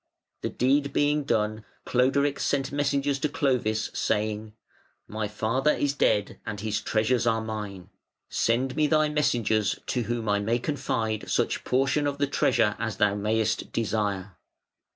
[0.41, 4.53] The deed being done, Cloderic sent messengers to Clovis saying:
[5.07, 7.91] "My father is dead and his treasures are mine.
[8.27, 12.97] Send me thy messengers to whom I may confide such portion of the treasure as
[12.97, 14.37] thou mayest desire".